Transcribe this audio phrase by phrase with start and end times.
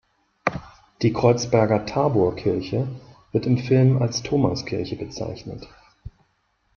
[1.03, 2.87] Die Kreuzberger Taborkirche
[3.33, 5.67] wird im Film als Thomaskirche bezeichnet.